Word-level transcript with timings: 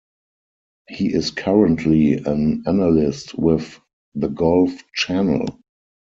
He 0.89 1.13
is 1.13 1.29
currently 1.29 2.13
an 2.13 2.63
analyst 2.65 3.37
with 3.37 3.79
the 4.15 4.29
Golf 4.29 4.71
Channel. 4.95 5.45